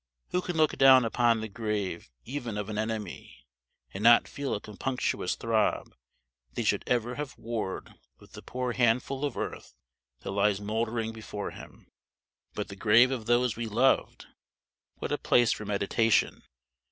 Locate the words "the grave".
1.41-2.09, 12.69-13.11